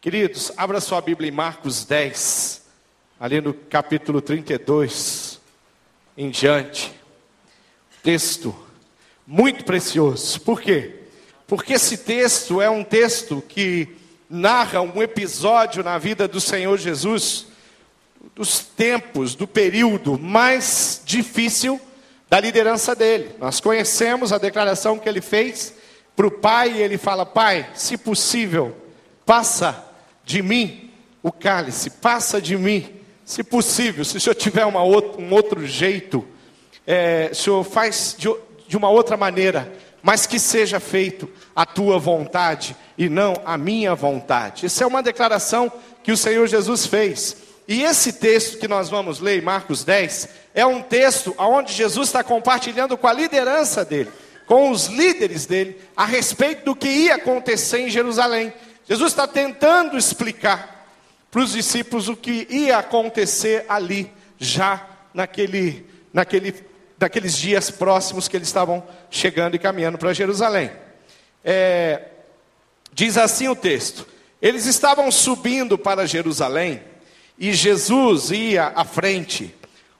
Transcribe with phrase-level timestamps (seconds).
[0.00, 2.62] Queridos, abra sua Bíblia em Marcos 10,
[3.18, 5.40] ali no capítulo 32
[6.16, 6.94] em diante.
[8.00, 8.54] Texto
[9.26, 10.40] muito precioso.
[10.42, 11.00] Por quê?
[11.48, 13.88] Porque esse texto é um texto que
[14.30, 17.48] narra um episódio na vida do Senhor Jesus,
[18.36, 21.80] dos tempos, do período mais difícil
[22.30, 23.34] da liderança dele.
[23.40, 25.74] Nós conhecemos a declaração que ele fez
[26.14, 28.76] para o pai, e ele fala: Pai, se possível,
[29.26, 29.87] passa
[30.28, 30.90] de mim
[31.22, 32.86] o cálice, passa de mim,
[33.24, 36.24] se possível, se o senhor tiver uma um outro jeito,
[36.86, 38.28] é, o senhor faz de,
[38.68, 39.72] de uma outra maneira,
[40.02, 44.66] mas que seja feito a tua vontade e não a minha vontade.
[44.66, 45.72] Isso é uma declaração
[46.02, 47.36] que o Senhor Jesus fez.
[47.66, 52.22] E esse texto que nós vamos ler, Marcos 10, é um texto onde Jesus está
[52.22, 54.10] compartilhando com a liderança dele,
[54.46, 58.52] com os líderes dele, a respeito do que ia acontecer em Jerusalém.
[58.88, 60.88] Jesus está tentando explicar
[61.30, 66.54] para os discípulos o que ia acontecer ali, já naquele, naquele,
[66.98, 70.70] naqueles dias próximos que eles estavam chegando e caminhando para Jerusalém.
[71.44, 72.02] É,
[72.90, 74.06] diz assim o texto:
[74.40, 76.82] eles estavam subindo para Jerusalém
[77.38, 79.54] e Jesus ia à frente.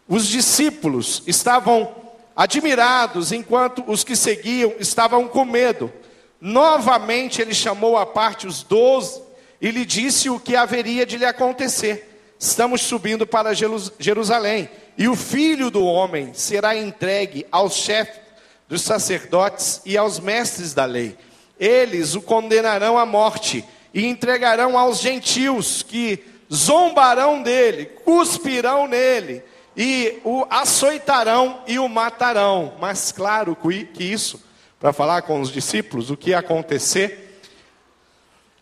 [0.09, 1.95] Os discípulos estavam
[2.35, 5.93] admirados, enquanto os que seguiam estavam com medo.
[6.41, 9.21] Novamente ele chamou à parte os doze
[9.61, 12.05] e lhe disse o que haveria de lhe acontecer.
[12.39, 18.21] Estamos subindo para Jerusalém, e o filho do homem será entregue aos chefes
[18.69, 21.17] dos sacerdotes e aos mestres da lei.
[21.59, 26.23] Eles o condenarão à morte e entregarão aos gentios que
[26.53, 29.43] zombarão dele, cuspirão nele
[29.77, 32.75] e o açoitarão e o matarão.
[32.81, 34.41] Mas claro que isso
[34.79, 37.41] para falar com os discípulos o que ia acontecer.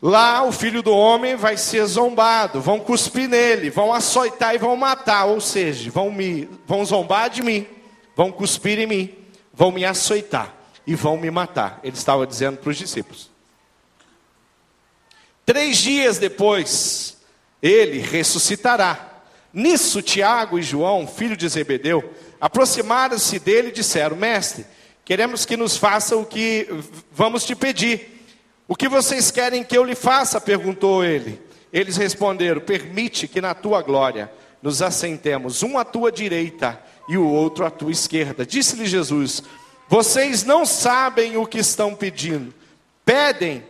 [0.00, 4.76] Lá o filho do homem vai ser zombado, vão cuspir nele, vão açoitar e vão
[4.76, 7.66] matar, ou seja, vão me vão zombar de mim,
[8.14, 9.14] vão cuspir em mim,
[9.52, 10.54] vão me açoitar
[10.86, 11.80] e vão me matar.
[11.82, 13.30] Ele estava dizendo para os discípulos.
[15.44, 17.16] Três dias depois,
[17.62, 19.22] ele ressuscitará.
[19.52, 24.66] Nisso, Tiago e João, filho de Zebedeu, aproximaram-se dele e disseram: Mestre,
[25.06, 26.68] Queremos que nos faça o que
[27.12, 28.26] vamos te pedir.
[28.66, 30.40] O que vocês querem que eu lhe faça?
[30.40, 31.40] perguntou ele.
[31.72, 34.28] Eles responderam: Permite que na tua glória
[34.60, 38.44] nos assentemos, um à tua direita e o outro à tua esquerda.
[38.44, 39.44] Disse-lhe Jesus:
[39.88, 42.52] Vocês não sabem o que estão pedindo.
[43.04, 43.62] Pedem,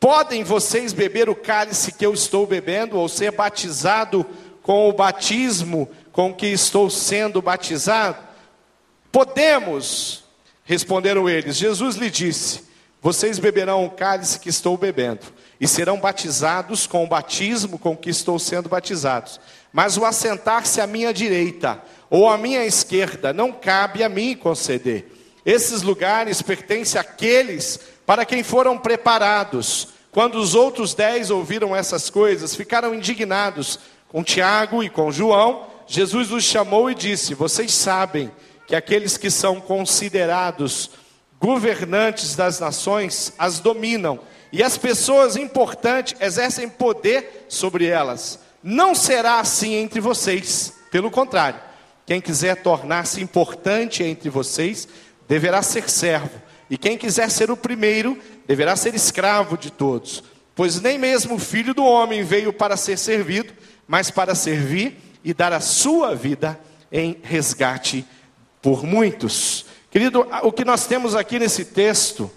[0.00, 4.24] podem vocês beber o cálice que eu estou bebendo, ou ser batizado
[4.62, 8.24] com o batismo com que estou sendo batizado?
[9.12, 10.24] Podemos.
[10.66, 12.64] Responderam eles: Jesus lhe disse:
[13.00, 15.20] Vocês beberão o cálice que estou bebendo,
[15.60, 19.40] e serão batizados com o batismo com que estou sendo batizados.
[19.72, 25.12] Mas o assentar-se à minha direita ou à minha esquerda não cabe a mim conceder.
[25.44, 29.88] Esses lugares pertencem àqueles para quem foram preparados.
[30.10, 33.78] Quando os outros dez ouviram essas coisas, ficaram indignados
[34.08, 35.66] com Tiago e com João.
[35.86, 38.32] Jesus os chamou e disse: Vocês sabem
[38.66, 40.90] que aqueles que são considerados
[41.40, 44.18] governantes das nações as dominam,
[44.52, 48.38] e as pessoas importantes exercem poder sobre elas.
[48.62, 51.60] Não será assim entre vocês, pelo contrário,
[52.06, 54.88] quem quiser tornar-se importante entre vocês
[55.28, 56.40] deverá ser servo,
[56.70, 60.22] e quem quiser ser o primeiro deverá ser escravo de todos.
[60.54, 63.52] Pois nem mesmo o filho do homem veio para ser servido,
[63.86, 66.58] mas para servir e dar a sua vida
[66.90, 68.06] em resgate
[68.66, 69.64] por muitos.
[69.92, 72.28] Querido, o que nós temos aqui nesse texto,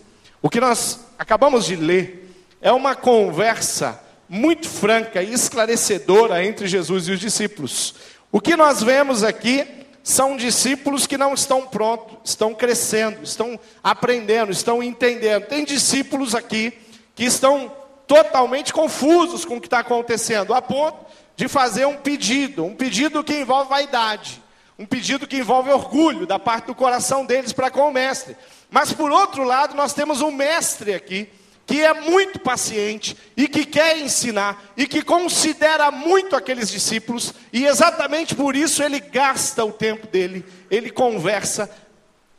[0.43, 2.31] o que nós acabamos de ler,
[2.61, 7.95] é uma conversa muito franca e esclarecedora entre Jesus e os discípulos.
[8.31, 9.65] O que nós vemos aqui
[10.03, 15.47] são discípulos que não estão prontos, estão crescendo, estão aprendendo, estão entendendo.
[15.47, 16.73] Tem discípulos aqui
[17.15, 17.71] que estão
[18.05, 23.23] totalmente confusos com o que está acontecendo, a ponto de fazer um pedido, um pedido
[23.23, 24.39] que envolve vaidade
[24.79, 28.37] um pedido que envolve orgulho da parte do coração deles para com o mestre.
[28.71, 31.27] Mas por outro lado, nós temos um mestre aqui
[31.67, 37.65] que é muito paciente e que quer ensinar e que considera muito aqueles discípulos e
[37.65, 41.69] exatamente por isso ele gasta o tempo dele, ele conversa,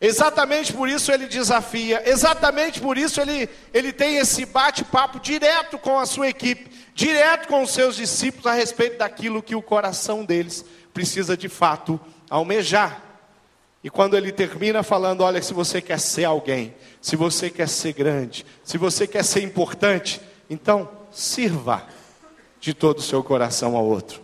[0.01, 5.97] exatamente por isso ele desafia, exatamente por isso ele, ele tem esse bate-papo direto com
[5.97, 10.65] a sua equipe, direto com os seus discípulos a respeito daquilo que o coração deles
[10.93, 12.01] precisa de fato
[12.31, 13.03] almejar.
[13.83, 17.93] E quando ele termina falando: olha, se você quer ser alguém, se você quer ser
[17.93, 21.87] grande, se você quer ser importante, então sirva,
[22.61, 24.21] de todo o seu coração ao outro.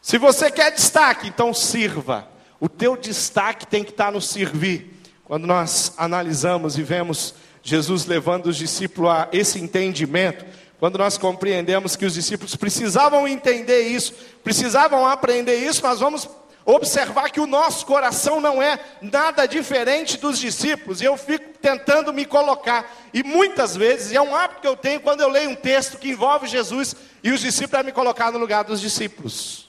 [0.00, 2.28] Se você quer destaque, então sirva.
[2.60, 4.92] O teu destaque tem que estar no servir.
[5.24, 10.44] Quando nós analisamos e vemos Jesus levando os discípulos a esse entendimento,
[10.78, 14.12] quando nós compreendemos que os discípulos precisavam entender isso,
[14.42, 16.28] precisavam aprender isso, nós vamos
[16.64, 22.12] observar que o nosso coração não é nada diferente dos discípulos, e eu fico tentando
[22.12, 25.50] me colocar, e muitas vezes, e é um hábito que eu tenho quando eu leio
[25.50, 29.68] um texto que envolve Jesus e os discípulos, é me colocar no lugar dos discípulos.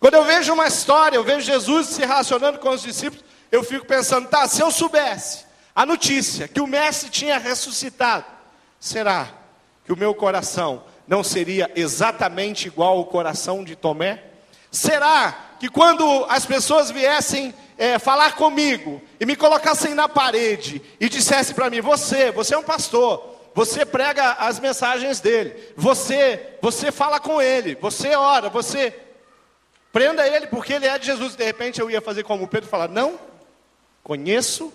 [0.00, 3.86] Quando eu vejo uma história, eu vejo Jesus se relacionando com os discípulos, eu fico
[3.86, 8.24] pensando, tá, se eu soubesse a notícia que o mestre tinha ressuscitado,
[8.80, 9.28] será
[9.84, 14.24] que o meu coração não seria exatamente igual ao coração de Tomé?
[14.70, 21.08] Será que quando as pessoas viessem é, falar comigo e me colocassem na parede e
[21.08, 26.92] dissessem para mim: Você, você é um pastor, você prega as mensagens dele, você, você
[26.92, 28.94] fala com ele, você ora, você
[29.92, 31.34] prenda ele porque ele é de Jesus.
[31.34, 33.18] De repente eu ia fazer como Pedro falar: Não,
[34.02, 34.72] conheço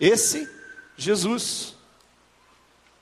[0.00, 0.48] esse
[0.96, 1.74] Jesus.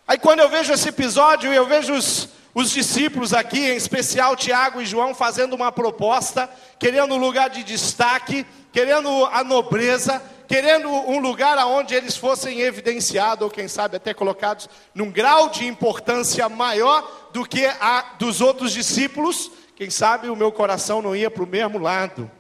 [0.07, 4.81] Aí quando eu vejo esse episódio, eu vejo os, os discípulos aqui, em especial Tiago
[4.81, 6.49] e João, fazendo uma proposta,
[6.79, 13.43] querendo um lugar de destaque, querendo a nobreza, querendo um lugar aonde eles fossem evidenciados,
[13.43, 18.73] ou quem sabe até colocados num grau de importância maior do que a dos outros
[18.73, 19.51] discípulos.
[19.75, 22.31] Quem sabe o meu coração não ia para o mesmo lado.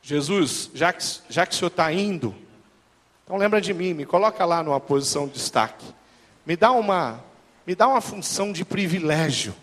[0.00, 2.34] Jesus, já que, já que o senhor está indo,
[3.22, 5.84] então lembra de mim, me coloca lá numa posição de destaque.
[6.46, 7.22] Me dá uma
[7.66, 9.54] me dá uma função de privilégio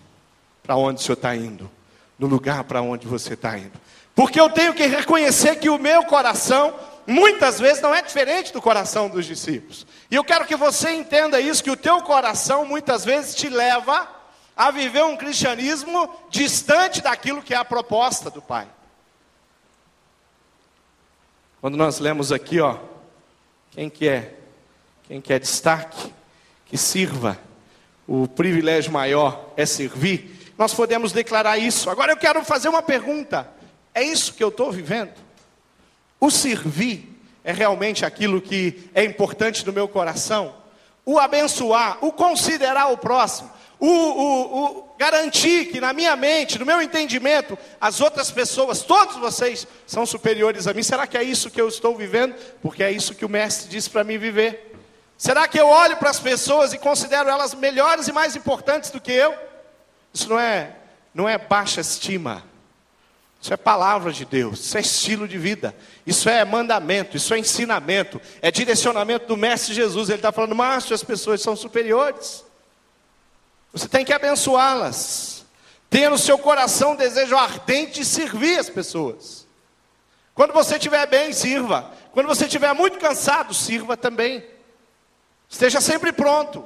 [0.63, 1.69] para onde o senhor está indo,
[2.17, 3.79] no lugar para onde você está indo.
[4.15, 6.73] Porque eu tenho que reconhecer que o meu coração,
[7.07, 9.85] muitas vezes, não é diferente do coração dos discípulos.
[10.09, 14.07] E eu quero que você entenda isso: que o teu coração, muitas vezes, te leva
[14.55, 18.67] a viver um cristianismo distante daquilo que é a proposta do Pai.
[21.61, 22.77] Quando nós lemos aqui, ó,
[23.71, 24.39] quem quer,
[25.07, 26.13] quem quer destaque,
[26.65, 27.39] que sirva
[28.11, 31.89] o privilégio maior é servir, nós podemos declarar isso.
[31.89, 33.49] Agora eu quero fazer uma pergunta:
[33.95, 35.13] é isso que eu estou vivendo?
[36.19, 37.07] O servir
[37.41, 40.53] é realmente aquilo que é importante no meu coração?
[41.05, 43.49] O abençoar, o considerar o próximo,
[43.79, 49.15] o, o, o, garantir que na minha mente, no meu entendimento, as outras pessoas, todos
[49.15, 50.83] vocês, são superiores a mim.
[50.83, 52.35] Será que é isso que eu estou vivendo?
[52.61, 54.70] Porque é isso que o Mestre disse para mim viver.
[55.21, 58.99] Será que eu olho para as pessoas e considero elas melhores e mais importantes do
[58.99, 59.35] que eu?
[60.11, 60.75] Isso não é,
[61.13, 62.43] não é baixa estima.
[63.39, 65.75] Isso é palavra de Deus, isso é estilo de vida,
[66.07, 70.09] isso é mandamento, isso é ensinamento, é direcionamento do Mestre Jesus.
[70.09, 72.43] Ele está falando, Márcio, as pessoas são superiores.
[73.71, 75.45] Você tem que abençoá-las.
[75.87, 79.45] Tenha no seu coração desejo ardente de servir as pessoas.
[80.33, 81.91] Quando você estiver bem, sirva.
[82.11, 84.43] Quando você estiver muito cansado, sirva também.
[85.51, 86.65] Esteja sempre pronto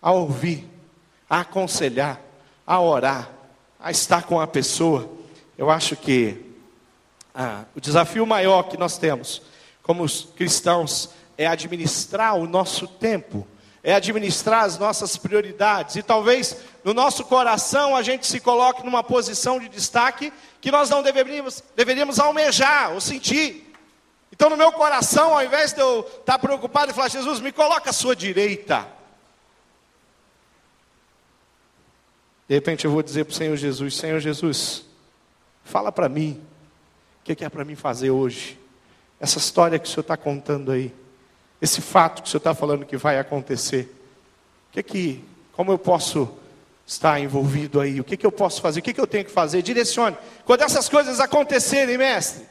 [0.00, 0.66] a ouvir,
[1.28, 2.20] a aconselhar,
[2.64, 3.28] a orar,
[3.78, 5.10] a estar com a pessoa.
[5.58, 6.40] Eu acho que
[7.34, 9.42] ah, o desafio maior que nós temos
[9.82, 10.06] como
[10.36, 13.46] cristãos é administrar o nosso tempo,
[13.82, 15.96] é administrar as nossas prioridades.
[15.96, 20.88] E talvez no nosso coração a gente se coloque numa posição de destaque que nós
[20.88, 23.69] não deveríamos, deveríamos almejar ou sentir.
[24.40, 27.90] Então, no meu coração, ao invés de eu estar preocupado e falar, Jesus, me coloca
[27.90, 28.88] à sua direita.
[32.48, 34.86] De repente eu vou dizer para o Senhor Jesus: Senhor Jesus,
[35.62, 36.42] fala para mim,
[37.20, 38.58] o que é para mim fazer hoje?
[39.20, 40.90] Essa história que o Senhor está contando aí,
[41.60, 43.94] esse fato que o Senhor está falando que vai acontecer,
[44.70, 46.34] o que é que, como eu posso
[46.86, 48.00] estar envolvido aí?
[48.00, 48.80] O que, é que eu posso fazer?
[48.80, 49.60] O que, é que eu tenho que fazer?
[49.60, 50.16] Direcione.
[50.46, 52.48] Quando essas coisas acontecerem, mestre,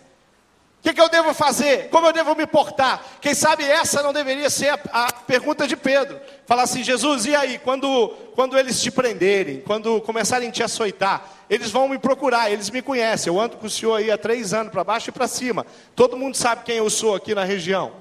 [0.79, 1.89] o que, que, eu devo fazer?
[1.89, 3.03] Como eu devo me portar?
[3.19, 6.17] Quem sabe essa não deveria ser a, a, pergunta de Pedro.
[6.45, 7.59] Falar assim, Jesus, e aí?
[7.59, 12.69] Quando, quando eles te prenderem, quando começarem a te açoitar, eles vão me procurar, eles
[12.69, 13.31] me conhecem.
[13.31, 15.65] Eu ando com o senhor aí há três anos, para baixo e para cima.
[15.97, 17.87] Todo mundo sabe quem eu sou aqui na região.
[17.87, 17.91] O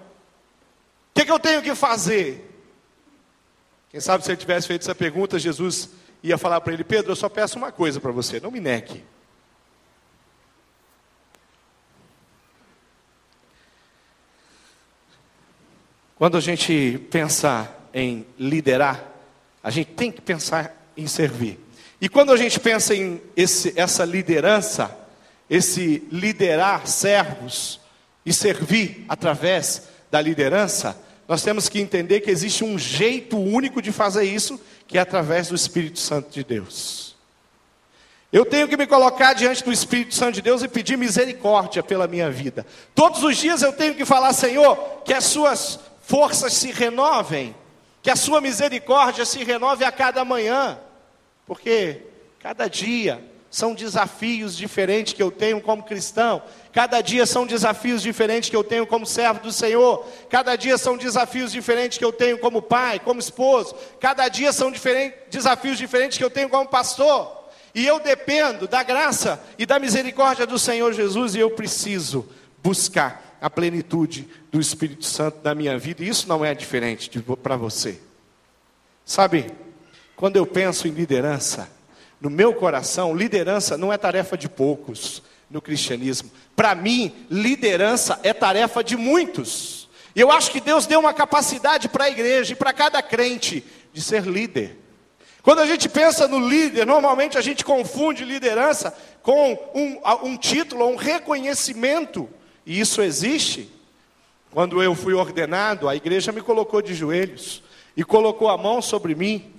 [1.14, 2.48] que, que eu tenho que fazer?
[3.90, 5.90] Quem sabe se ele tivesse feito essa pergunta, Jesus
[6.22, 9.04] ia falar para ele: Pedro, eu só peço uma coisa para você, não me negue.
[16.18, 19.04] Quando a gente pensa em liderar,
[19.62, 21.60] a gente tem que pensar em servir.
[22.00, 24.96] E quando a gente pensa em esse, essa liderança,
[25.48, 27.80] esse liderar servos
[28.26, 33.92] e servir através da liderança, nós temos que entender que existe um jeito único de
[33.92, 37.16] fazer isso, que é através do Espírito Santo de Deus.
[38.32, 42.06] Eu tenho que me colocar diante do Espírito Santo de Deus e pedir misericórdia pela
[42.06, 42.66] minha vida.
[42.94, 47.54] Todos os dias eu tenho que falar, Senhor, que as suas forças se renovem,
[48.00, 50.78] que a sua misericórdia se renove a cada manhã,
[51.46, 52.00] porque
[52.38, 58.48] cada dia são desafios diferentes que eu tenho como cristão, cada dia são desafios diferentes
[58.48, 62.38] que eu tenho como servo do Senhor, cada dia são desafios diferentes que eu tenho
[62.38, 64.72] como pai, como esposo, cada dia são
[65.30, 67.36] desafios diferentes que eu tenho como pastor.
[67.74, 72.26] E eu dependo da graça e da misericórdia do Senhor Jesus e eu preciso
[72.62, 76.02] buscar a plenitude do Espírito Santo na minha vida.
[76.02, 77.10] E isso não é diferente
[77.42, 78.00] para você.
[79.04, 79.46] Sabe,
[80.16, 81.70] quando eu penso em liderança,
[82.20, 86.30] no meu coração, liderança não é tarefa de poucos no cristianismo.
[86.54, 89.88] Para mim, liderança é tarefa de muitos.
[90.14, 93.64] E eu acho que Deus deu uma capacidade para a igreja e para cada crente
[93.92, 94.76] de ser líder.
[95.42, 100.86] Quando a gente pensa no líder, normalmente a gente confunde liderança com um, um título,
[100.86, 102.28] um reconhecimento,
[102.68, 103.72] e isso existe.
[104.50, 107.62] Quando eu fui ordenado, a igreja me colocou de joelhos
[107.96, 109.54] e colocou a mão sobre mim,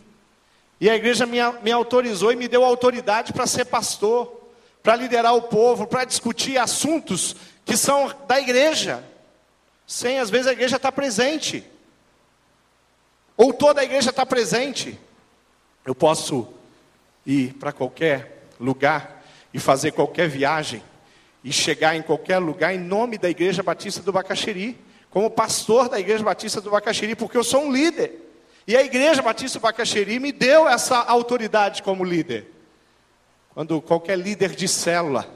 [0.79, 4.31] e a igreja me, me autorizou e me deu autoridade para ser pastor,
[4.83, 7.35] para liderar o povo, para discutir assuntos
[7.65, 9.03] que são da igreja,
[9.87, 11.63] sem às vezes a igreja estar tá presente,
[13.35, 14.99] ou toda a igreja está presente.
[15.83, 16.47] Eu posso
[17.25, 20.83] ir para qualquer lugar e fazer qualquer viagem
[21.43, 24.77] e chegar em qualquer lugar em nome da Igreja Batista do Bacaxiri,
[25.09, 28.11] como pastor da Igreja Batista do Bacaxiri, porque eu sou um líder.
[28.67, 32.51] E a Igreja Batista do Bacaxiri me deu essa autoridade como líder.
[33.53, 35.27] Quando qualquer líder de célula,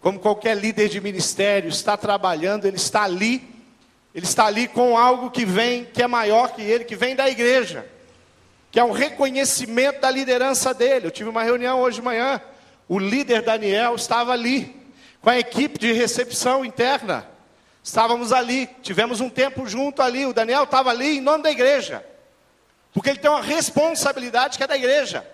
[0.00, 3.42] como qualquer líder de ministério está trabalhando, ele está ali,
[4.14, 7.28] ele está ali com algo que vem, que é maior que ele, que vem da
[7.30, 7.86] igreja
[8.72, 11.06] que é um reconhecimento da liderança dele.
[11.06, 12.40] Eu tive uma reunião hoje de manhã,
[12.88, 14.74] o líder Daniel estava ali,
[15.22, 17.26] com a equipe de recepção interna.
[17.82, 20.26] Estávamos ali, tivemos um tempo junto ali.
[20.26, 22.04] O Daniel estava ali em nome da igreja,
[22.92, 25.26] porque ele tem uma responsabilidade que é da igreja.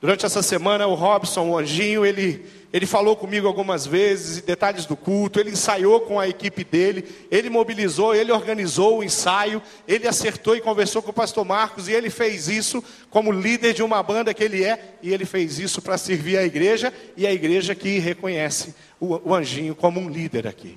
[0.00, 4.96] Durante essa semana, o Robson, o anjinho, ele, ele falou comigo algumas vezes, detalhes do
[4.96, 10.56] culto, ele ensaiou com a equipe dele, ele mobilizou, ele organizou o ensaio, ele acertou
[10.56, 14.34] e conversou com o pastor Marcos, e ele fez isso como líder de uma banda
[14.34, 18.00] que ele é, e ele fez isso para servir a igreja, e a igreja que
[18.00, 20.76] reconhece o, o anjinho como um líder aqui.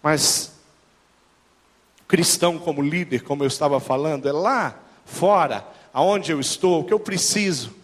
[0.00, 0.52] Mas,
[2.06, 6.94] cristão como líder, como eu estava falando, é lá fora aonde eu estou, o que
[6.94, 7.76] eu preciso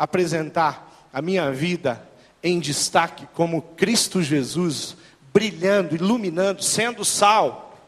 [0.00, 2.02] apresentar a minha vida
[2.42, 4.96] em destaque como Cristo Jesus,
[5.30, 7.78] brilhando, iluminando, sendo sal.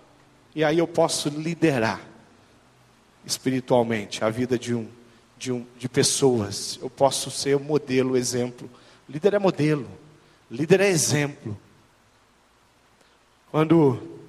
[0.55, 2.03] E aí eu posso liderar
[3.25, 4.87] espiritualmente a vida de um
[5.39, 6.79] de, um, de pessoas.
[6.81, 8.71] Eu posso ser modelo, exemplo.
[9.09, 9.89] Líder é modelo,
[10.49, 11.59] líder é exemplo.
[13.51, 14.21] Quando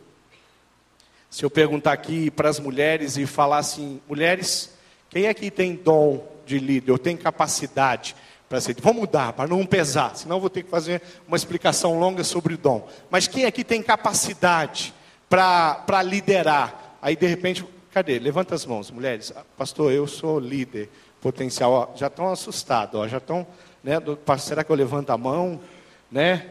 [1.30, 4.74] se eu perguntar aqui para as mulheres e falar assim, mulheres,
[5.10, 8.16] quem aqui tem dom de líder, ou tem capacidade
[8.50, 8.76] para ser?
[8.82, 12.58] Vamos mudar, para não pesar, senão vou ter que fazer uma explicação longa sobre o
[12.58, 12.88] dom.
[13.10, 14.94] Mas quem aqui tem capacidade
[15.30, 16.98] para liderar?
[17.02, 18.20] Aí de repente, cadê?
[18.20, 19.34] Levanta as mãos, mulheres.
[19.36, 20.90] Ah, pastor, eu sou líder
[21.22, 21.72] potencial.
[21.72, 23.46] Ó, já estão assustados, já estão,
[23.84, 23.96] né?
[24.40, 25.60] Será que eu levanto a mão,
[26.12, 26.48] né?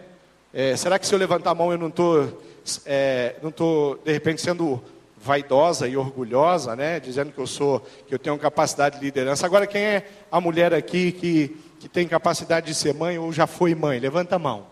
[0.52, 2.42] É, será que se eu levantar a mão eu não estou,
[2.84, 4.82] é, não estou de repente sendo
[5.22, 9.46] vaidosa e orgulhosa, né, dizendo que eu sou, que eu tenho capacidade de liderança.
[9.46, 13.46] Agora, quem é a mulher aqui que, que tem capacidade de ser mãe ou já
[13.46, 14.00] foi mãe?
[14.00, 14.66] Levanta a mão.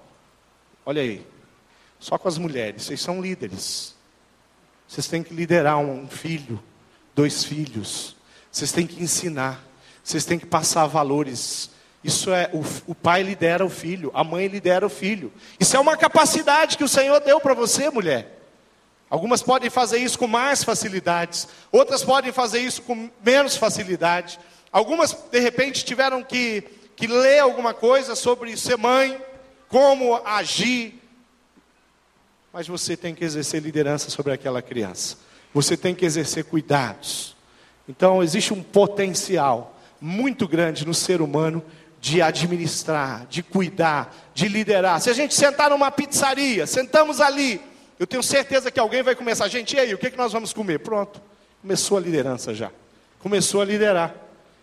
[0.84, 1.24] Olha aí.
[2.00, 3.94] Só com as mulheres, vocês são líderes.
[4.88, 6.60] Vocês têm que liderar um filho,
[7.14, 8.16] dois filhos.
[8.50, 9.64] Vocês têm que ensinar.
[10.02, 11.70] Vocês têm que passar valores.
[12.02, 15.30] Isso é, o, o, pai lidera o filho, a mãe lidera o filho.
[15.60, 18.39] Isso é uma capacidade que o Senhor deu para você, mulher.
[19.10, 24.38] Algumas podem fazer isso com mais facilidades, outras podem fazer isso com menos facilidade.
[24.70, 26.62] Algumas, de repente, tiveram que,
[26.94, 29.20] que ler alguma coisa sobre ser mãe,
[29.68, 31.02] como agir.
[32.52, 35.18] Mas você tem que exercer liderança sobre aquela criança.
[35.52, 37.34] Você tem que exercer cuidados.
[37.88, 41.64] Então, existe um potencial muito grande no ser humano
[42.00, 45.00] de administrar, de cuidar, de liderar.
[45.00, 47.60] Se a gente sentar numa pizzaria, sentamos ali,
[48.00, 50.32] eu tenho certeza que alguém vai começar, gente, e aí, o que, é que nós
[50.32, 50.78] vamos comer?
[50.78, 51.20] Pronto,
[51.60, 52.70] começou a liderança já.
[53.18, 54.14] Começou a liderar.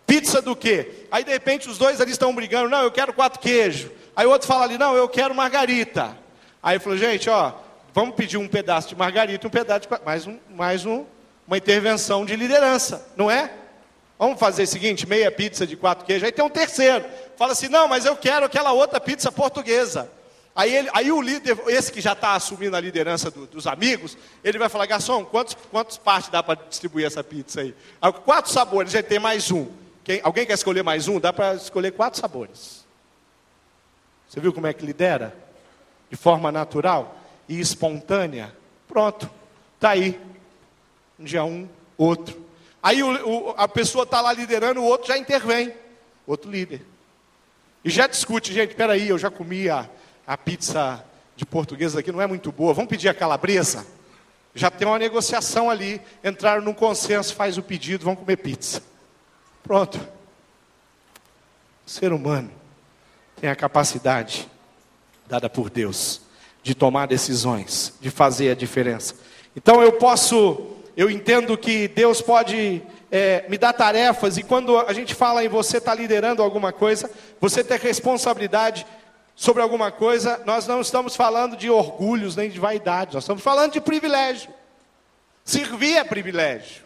[0.08, 1.06] Pizza do quê?
[1.12, 3.92] Aí de repente os dois ali estão brigando, não, eu quero quatro queijos.
[4.16, 6.18] Aí o outro fala ali, não, eu quero margarita.
[6.64, 7.54] Aí falou, gente, ó,
[7.94, 11.06] vamos pedir um pedaço de margarita, um pedaço de mais, um, mais um,
[11.46, 13.52] uma intervenção de liderança, não é?
[14.18, 17.06] Vamos fazer o seguinte, meia pizza de quatro queijos, aí tem um terceiro.
[17.38, 20.10] Fala assim, não, mas eu quero aquela outra pizza portuguesa.
[20.58, 24.18] Aí, ele, aí o líder, esse que já está assumindo a liderança do, dos amigos,
[24.44, 27.76] ele vai falar, garçom, quantos, quantos partes dá para distribuir essa pizza aí?
[28.26, 29.68] Quatro sabores, já tem mais um.
[30.04, 31.20] Quem, alguém quer escolher mais um?
[31.20, 32.84] Dá para escolher quatro sabores.
[34.28, 35.38] Você viu como é que lidera?
[36.10, 38.52] De forma natural e espontânea.
[38.88, 39.30] Pronto,
[39.76, 40.20] está aí.
[41.20, 42.36] Um dia um, outro.
[42.82, 45.72] Aí o, o, a pessoa está lá liderando, o outro já intervém.
[46.26, 46.84] Outro líder.
[47.86, 49.88] E já discute, gente, peraí, eu já comi a,
[50.28, 51.02] a pizza
[51.38, 53.88] de portuguesa aqui, não é muito boa, vamos pedir a calabresa?
[54.54, 58.84] Já tem uma negociação ali, entraram num consenso, faz o pedido, vamos comer pizza.
[59.64, 59.98] Pronto.
[61.86, 62.52] O ser humano
[63.40, 64.50] tem a capacidade
[65.28, 66.22] dada por Deus
[66.62, 69.16] de tomar decisões, de fazer a diferença.
[69.56, 74.92] Então eu posso, eu entendo que Deus pode é, me dar tarefas, e quando a
[74.92, 78.86] gente fala em você estar tá liderando alguma coisa, você ter responsabilidade
[79.38, 83.74] sobre alguma coisa, nós não estamos falando de orgulhos nem de vaidade, nós estamos falando
[83.74, 84.50] de privilégio.
[85.46, 86.84] Servir é privilégio.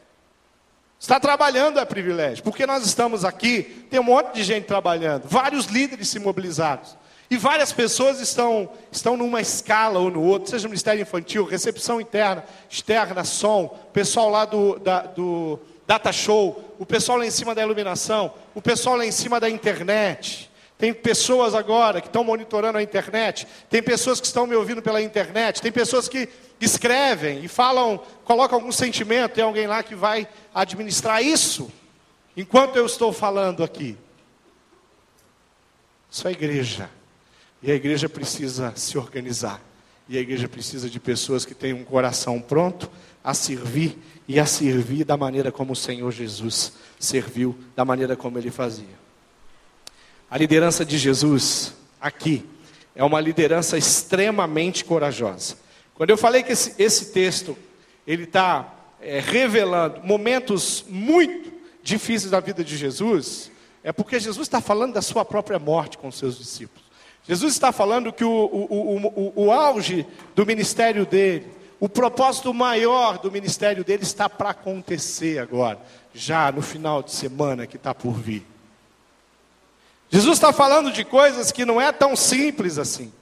[0.99, 2.43] Estar trabalhando é privilégio.
[2.43, 6.81] Porque nós estamos aqui, tem um monte de gente trabalhando, vários líderes se mobilizaram.
[7.29, 12.43] E várias pessoas estão, estão numa escala ou no outro, seja Ministério Infantil, recepção interna,
[12.69, 17.61] externa, som, pessoal lá do, da, do Data Show, o pessoal lá em cima da
[17.61, 20.50] iluminação, o pessoal lá em cima da internet.
[20.81, 24.99] Tem pessoas agora que estão monitorando a internet, tem pessoas que estão me ouvindo pela
[24.99, 26.27] internet, tem pessoas que
[26.59, 31.71] escrevem e falam, colocam algum sentimento, tem alguém lá que vai administrar isso,
[32.35, 33.95] enquanto eu estou falando aqui.
[36.09, 36.89] Isso é igreja.
[37.61, 39.61] E a igreja precisa se organizar.
[40.09, 42.89] E a igreja precisa de pessoas que tenham um coração pronto
[43.23, 48.39] a servir e a servir da maneira como o Senhor Jesus serviu, da maneira como
[48.39, 49.00] ele fazia.
[50.31, 52.45] A liderança de Jesus aqui
[52.95, 55.57] é uma liderança extremamente corajosa.
[55.93, 57.57] Quando eu falei que esse, esse texto
[58.07, 61.51] ele está é, revelando momentos muito
[61.83, 63.51] difíceis da vida de Jesus,
[63.83, 66.85] é porque Jesus está falando da sua própria morte com os seus discípulos.
[67.27, 71.45] Jesus está falando que o, o, o, o auge do ministério dele,
[71.77, 75.79] o propósito maior do ministério dele está para acontecer agora,
[76.13, 78.50] já no final de semana que está por vir.
[80.11, 83.13] Jesus está falando de coisas que não é tão simples assim.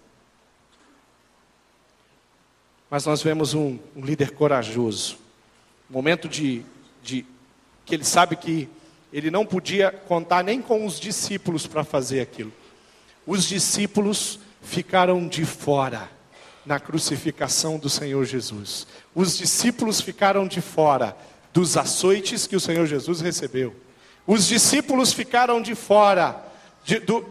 [2.89, 5.19] Mas nós vemos um, um líder corajoso,
[5.87, 6.65] momento de,
[7.03, 7.23] de
[7.85, 8.67] que ele sabe que
[9.13, 12.51] ele não podia contar nem com os discípulos para fazer aquilo.
[13.25, 16.09] Os discípulos ficaram de fora
[16.65, 18.87] na crucificação do Senhor Jesus.
[19.13, 21.15] Os discípulos ficaram de fora
[21.53, 23.75] dos açoites que o Senhor Jesus recebeu.
[24.25, 26.48] Os discípulos ficaram de fora
[26.83, 27.25] de, do,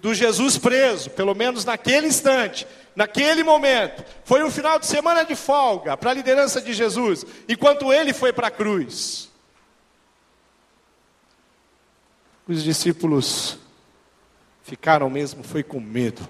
[0.00, 4.04] do Jesus preso, pelo menos naquele instante, naquele momento.
[4.24, 8.32] Foi um final de semana de folga para a liderança de Jesus, enquanto ele foi
[8.32, 9.30] para a cruz.
[12.46, 13.58] Os discípulos
[14.62, 16.28] ficaram mesmo, foi com medo.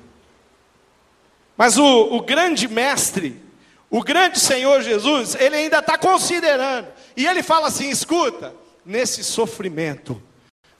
[1.56, 3.40] Mas o, o grande mestre,
[3.90, 10.22] o grande Senhor Jesus, ele ainda está considerando, e ele fala assim: escuta, nesse sofrimento,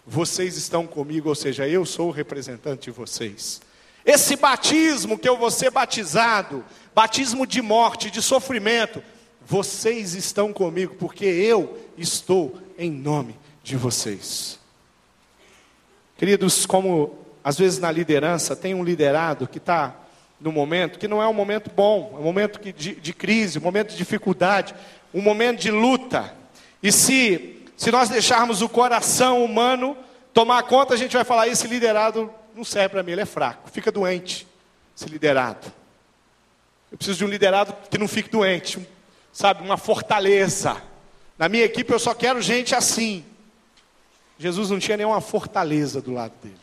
[0.06, 3.60] vocês estão comigo, ou seja, eu sou o representante de vocês.
[4.04, 9.02] Esse batismo que eu vou ser batizado, batismo de morte, de sofrimento,
[9.46, 14.58] vocês estão comigo, porque eu estou em nome de vocês.
[16.16, 19.96] Queridos, como às vezes na liderança tem um liderado que está
[20.40, 23.62] no momento que não é um momento bom, é um momento de, de crise, um
[23.62, 24.74] momento de dificuldade,
[25.14, 26.34] um momento de luta.
[26.82, 29.96] E se se nós deixarmos o coração humano
[30.32, 33.70] tomar conta, a gente vai falar: esse liderado não serve para mim, ele é fraco,
[33.70, 34.46] fica doente,
[34.96, 35.72] esse liderado.
[36.90, 38.86] Eu preciso de um liderado que não fique doente,
[39.32, 40.80] sabe, uma fortaleza.
[41.38, 43.24] Na minha equipe eu só quero gente assim.
[44.38, 46.56] Jesus não tinha nenhuma fortaleza do lado dele.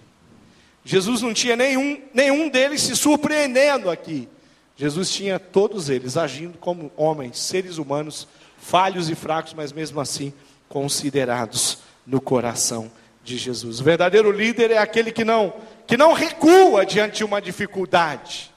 [0.86, 4.30] Jesus não tinha nenhum, nenhum deles se surpreendendo aqui.
[4.76, 10.32] Jesus tinha todos eles agindo como homens, seres humanos, falhos e fracos, mas mesmo assim
[10.70, 12.90] considerados no coração
[13.24, 13.82] de Jesus.
[13.82, 15.54] O verdadeiro líder é aquele que não
[15.86, 18.52] que não recua diante de uma dificuldade.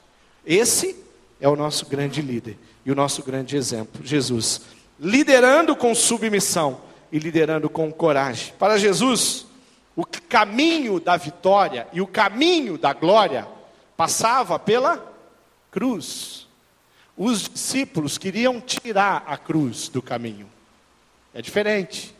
[0.45, 0.95] Esse
[1.41, 4.61] é o nosso grande líder e o nosso grande exemplo, Jesus,
[4.99, 6.79] liderando com submissão
[7.11, 8.53] e liderando com coragem.
[8.59, 9.47] Para Jesus,
[9.95, 13.47] o caminho da vitória e o caminho da glória
[13.97, 15.03] passava pela
[15.71, 16.47] cruz.
[17.17, 20.47] Os discípulos queriam tirar a cruz do caminho.
[21.33, 22.13] É diferente.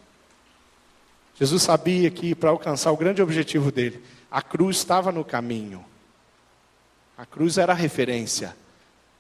[1.36, 5.84] Jesus sabia que para alcançar o grande objetivo dele, a cruz estava no caminho.
[7.18, 8.56] A cruz era a referência.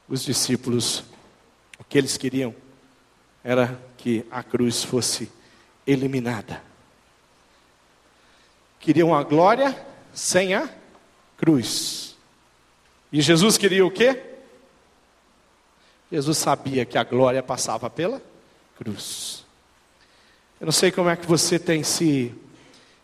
[0.07, 1.03] Os discípulos,
[1.79, 2.53] o que eles queriam
[3.43, 5.31] era que a cruz fosse
[5.85, 6.61] eliminada.
[8.79, 9.75] Queriam a glória
[10.13, 10.69] sem a
[11.37, 12.15] cruz.
[13.11, 14.21] E Jesus queria o quê?
[16.11, 18.21] Jesus sabia que a glória passava pela
[18.77, 19.42] cruz.
[20.63, 22.33] Eu não sei como é que você tem se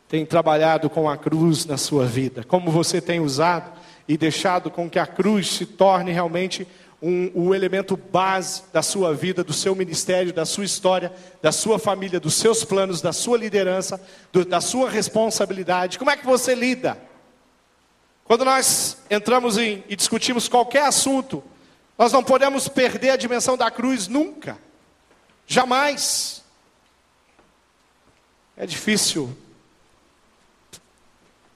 [0.08, 3.70] tem trabalhado com a cruz na sua vida, como você tem usado
[4.08, 6.66] e deixado com que a cruz se torne realmente
[7.02, 11.78] um, o elemento base da sua vida, do seu ministério, da sua história, da sua
[11.78, 16.00] família, dos seus planos, da sua liderança, do, da sua responsabilidade.
[16.00, 16.98] Como é que você lida?
[18.24, 21.44] Quando nós entramos em, e discutimos qualquer assunto,
[21.98, 24.58] nós não podemos perder a dimensão da cruz nunca,
[25.46, 26.39] jamais.
[28.60, 29.34] É difícil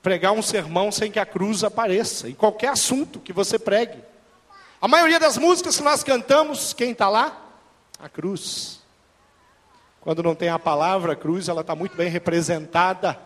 [0.02, 4.02] pregar um sermão sem que a cruz apareça, em qualquer assunto que você pregue.
[4.82, 7.42] A maioria das músicas que nós cantamos, quem está lá?
[8.00, 8.80] A cruz.
[10.00, 13.20] Quando não tem a palavra cruz, ela está muito bem representada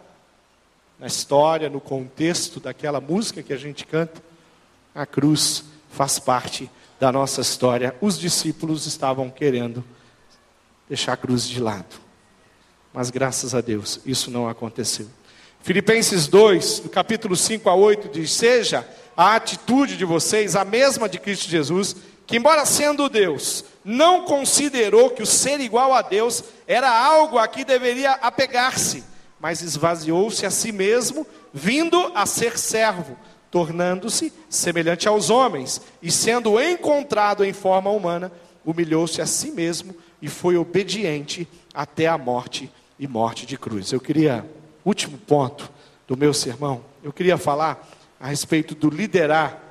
[0.97, 4.23] na história, no contexto daquela música que a gente canta,
[4.95, 6.67] a cruz faz parte
[6.99, 7.95] da nossa história.
[8.01, 9.83] Os discípulos estavam querendo
[10.89, 12.06] deixar a cruz de lado,
[12.93, 15.07] mas graças a Deus isso não aconteceu.
[15.61, 21.09] Filipenses 2, no capítulo 5 a 8, diz: Seja a atitude de vocês a mesma
[21.09, 21.95] de Cristo Jesus,
[22.25, 27.47] que, embora sendo Deus, não considerou que o ser igual a Deus era algo a
[27.47, 29.03] que deveria apegar-se
[29.39, 33.17] mas esvaziou-se a si mesmo, vindo a ser servo,
[33.51, 38.31] tornando-se semelhante aos homens, e sendo encontrado em forma humana,
[38.65, 43.91] humilhou-se a si mesmo e foi obediente até a morte e morte de cruz.
[43.91, 44.45] Eu queria,
[44.85, 45.71] último ponto
[46.07, 47.87] do meu sermão, eu queria falar
[48.19, 49.61] a respeito do liderar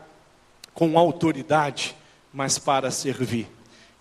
[0.75, 1.97] com autoridade,
[2.33, 3.49] mas para servir.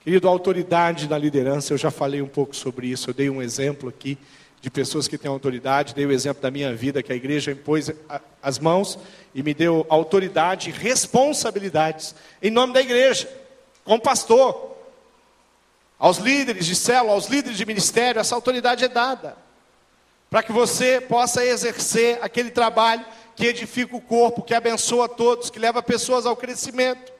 [0.01, 3.89] Querido, autoridade na liderança, eu já falei um pouco sobre isso, eu dei um exemplo
[3.89, 4.17] aqui
[4.65, 5.93] de pessoas que têm autoridade.
[5.93, 7.91] Dei o exemplo da minha vida, que a igreja impôs
[8.41, 8.97] as mãos
[9.33, 13.29] e me deu autoridade e responsabilidades em nome da igreja,
[13.83, 14.74] como pastor.
[15.97, 19.37] Aos líderes de célula, aos líderes de ministério, essa autoridade é dada.
[20.29, 23.05] Para que você possa exercer aquele trabalho
[23.35, 27.13] que edifica o corpo, que abençoa todos, que leva pessoas ao crescimento.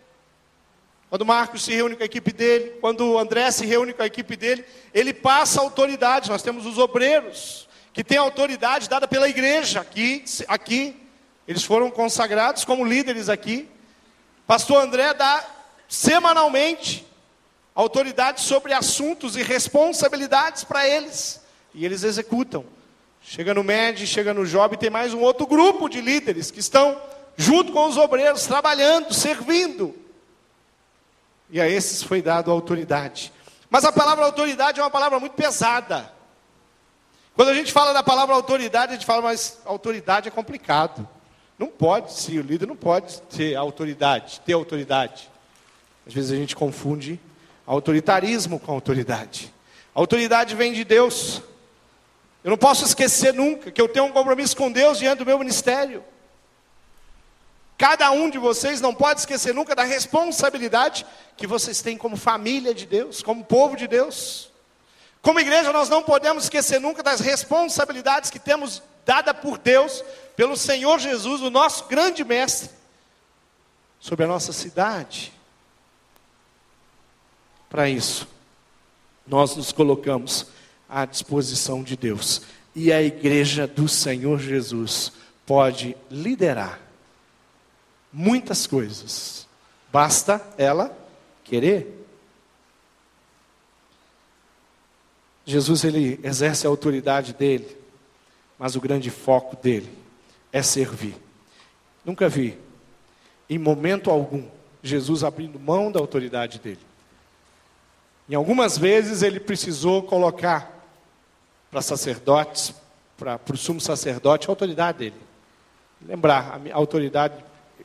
[1.09, 4.03] Quando o Marcos se reúne com a equipe dele, quando o André se reúne com
[4.03, 6.29] a equipe dele, ele passa autoridade.
[6.29, 11.01] Nós temos os obreiros, que têm autoridade dada pela igreja aqui, aqui.
[11.47, 13.69] Eles foram consagrados como líderes aqui.
[14.45, 15.45] Pastor André dá
[15.87, 17.05] semanalmente
[17.75, 21.41] autoridade sobre assuntos e responsabilidades para eles.
[21.73, 22.65] E eles executam.
[23.21, 26.99] Chega no MED, chega no Job, tem mais um outro grupo de líderes que estão
[27.35, 30.05] junto com os obreiros, trabalhando, servindo
[31.49, 33.31] e a esses foi dado autoridade.
[33.69, 36.11] Mas a palavra autoridade é uma palavra muito pesada.
[37.35, 41.07] Quando a gente fala da palavra autoridade, a gente fala, mas autoridade é complicado.
[41.57, 45.29] Não pode, se o líder não pode ter autoridade, ter autoridade.
[46.05, 47.19] Às vezes a gente confunde
[47.65, 49.53] autoritarismo com autoridade.
[49.93, 51.41] A autoridade vem de Deus.
[52.43, 55.39] Eu não posso esquecer nunca que eu tenho um compromisso com Deus diante do meu
[55.39, 56.03] ministério.
[57.77, 62.73] Cada um de vocês não pode esquecer nunca da responsabilidade que vocês têm como família
[62.73, 64.49] de Deus, como povo de Deus.
[65.21, 70.03] Como igreja, nós não podemos esquecer nunca das responsabilidades que temos dada por Deus,
[70.35, 72.69] pelo Senhor Jesus, o nosso grande mestre,
[73.99, 75.33] sobre a nossa cidade.
[77.69, 78.27] Para isso,
[79.27, 80.47] nós nos colocamos
[80.87, 82.41] à disposição de Deus.
[82.75, 85.11] E a igreja do Senhor Jesus
[85.45, 86.79] pode liderar
[88.11, 89.47] muitas coisas.
[89.91, 90.95] Basta ela
[91.43, 92.05] querer.
[95.45, 97.77] Jesus ele exerce a autoridade dele,
[98.57, 99.91] mas o grande foco dele
[100.51, 101.15] é servir.
[102.03, 102.57] Nunca vi,
[103.49, 104.47] em momento algum,
[104.81, 106.79] Jesus abrindo mão da autoridade dele.
[108.29, 110.71] Em algumas vezes ele precisou colocar
[111.69, 112.73] para sacerdotes,
[113.17, 115.21] para, o sumo sacerdote, a autoridade dele.
[116.05, 117.35] Lembrar, a autoridade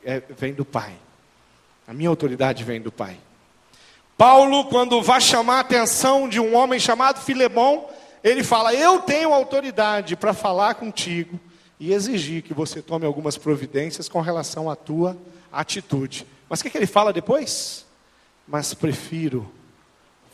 [0.04, 0.94] é, vem do Pai.
[1.86, 3.18] A minha autoridade vem do Pai.
[4.16, 7.88] Paulo, quando vai chamar a atenção de um homem chamado Filemão,
[8.22, 11.38] ele fala: Eu tenho autoridade para falar contigo
[11.78, 15.16] e exigir que você tome algumas providências com relação à tua
[15.50, 16.26] atitude.
[16.48, 17.86] Mas o que, que ele fala depois?
[18.50, 19.48] mas prefiro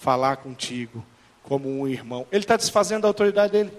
[0.06, 1.04] falar contigo
[1.42, 2.28] como um irmão.
[2.30, 3.72] Ele está desfazendo a autoridade dele.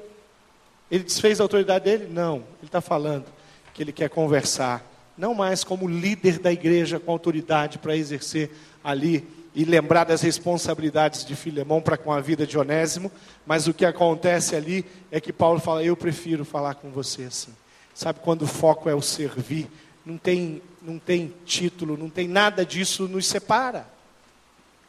[0.92, 2.10] Ele desfez a autoridade dele?
[2.12, 2.36] Não.
[2.60, 3.24] Ele está falando
[3.74, 4.84] que ele quer conversar,
[5.18, 8.52] não mais como líder da igreja com autoridade para exercer
[8.84, 13.10] ali e lembrar das responsabilidades de Filemão para com a vida de Onésimo,
[13.46, 17.54] mas o que acontece ali é que Paulo fala: Eu prefiro falar com você assim.
[17.94, 19.70] Sabe quando o foco é o servir,
[20.06, 23.96] não tem, não tem título, não tem nada disso nos separa.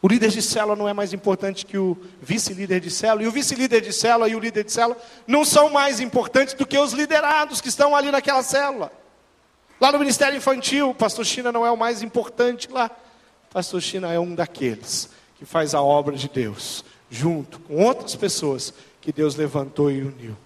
[0.00, 3.32] O líder de célula não é mais importante que o vice-líder de célula, e o
[3.32, 6.92] vice-líder de célula e o líder de célula não são mais importantes do que os
[6.92, 8.92] liderados que estão ali naquela célula.
[9.80, 12.90] Lá no Ministério Infantil, o pastor China não é o mais importante lá.
[13.50, 18.14] O pastor China é um daqueles que faz a obra de Deus, junto com outras
[18.14, 20.36] pessoas que Deus levantou e uniu.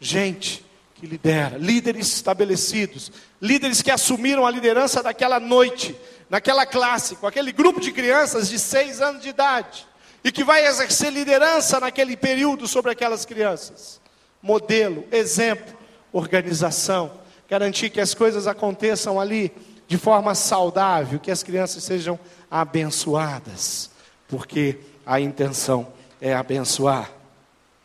[0.00, 5.94] Gente que lidera, líderes estabelecidos, líderes que assumiram a liderança daquela noite,
[6.34, 9.86] naquela classe, com aquele grupo de crianças de seis anos de idade,
[10.24, 14.00] e que vai exercer liderança naquele período sobre aquelas crianças.
[14.42, 15.72] Modelo, exemplo,
[16.12, 17.12] organização,
[17.48, 19.52] garantir que as coisas aconteçam ali
[19.86, 22.18] de forma saudável, que as crianças sejam
[22.50, 23.88] abençoadas,
[24.26, 25.86] porque a intenção
[26.20, 27.12] é abençoar.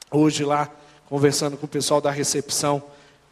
[0.09, 0.67] Hoje lá,
[1.07, 2.81] conversando com o pessoal da recepção,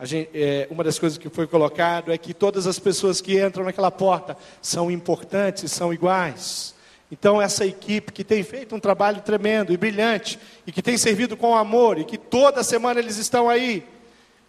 [0.02, 3.66] Gente, é, uma das coisas que foi colocado é que todas as pessoas que entram
[3.66, 6.76] naquela porta são importantes, são iguais.
[7.12, 11.36] Então, essa equipe que tem feito um trabalho tremendo e brilhante, e que tem servido
[11.36, 13.84] com amor, e que toda semana eles estão aí.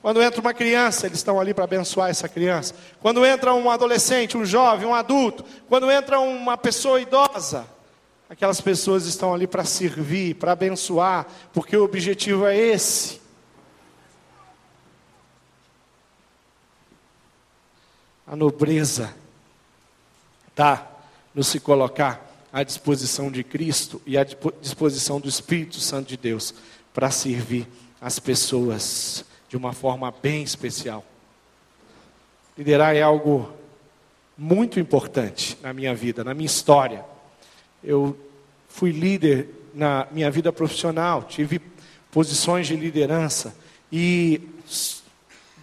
[0.03, 2.75] Quando entra uma criança, eles estão ali para abençoar essa criança.
[3.01, 7.65] Quando entra um adolescente, um jovem, um adulto, quando entra uma pessoa idosa,
[8.29, 13.21] aquelas pessoas estão ali para servir, para abençoar, porque o objetivo é esse.
[18.31, 19.15] A nobreza
[20.49, 20.87] está
[21.35, 22.21] no se colocar
[22.53, 24.27] à disposição de Cristo e à
[24.61, 26.55] disposição do Espírito Santo de Deus
[26.93, 27.67] para servir
[27.99, 31.03] as pessoas de uma forma bem especial.
[32.57, 33.51] Liderar é algo
[34.37, 37.03] muito importante na minha vida, na minha história.
[37.83, 38.15] Eu
[38.69, 41.63] fui líder na minha vida profissional, tive
[42.11, 43.57] posições de liderança
[43.91, 44.43] e